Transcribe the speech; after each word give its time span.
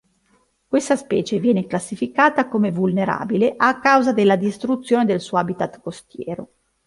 Questa 0.67 0.95
specie 0.95 1.37
viene 1.39 1.67
classificata 1.67 2.47
come 2.47 2.71
vulnerabile 2.71 3.53
a 3.55 3.79
causa 3.79 4.11
della 4.13 4.35
distruzione 4.35 5.05
del 5.05 5.21
suo 5.21 5.37
habitat 5.37 5.79
costiero. 5.79 6.53